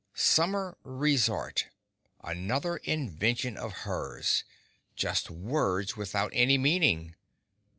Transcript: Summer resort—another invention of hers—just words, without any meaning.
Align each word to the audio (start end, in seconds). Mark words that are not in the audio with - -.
Summer 0.15 0.79
resort—another 0.83 2.77
invention 2.77 3.55
of 3.55 3.71
hers—just 3.85 5.29
words, 5.29 5.95
without 5.95 6.31
any 6.33 6.57
meaning. 6.57 7.13